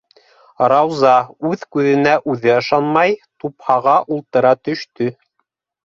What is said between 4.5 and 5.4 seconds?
төштө.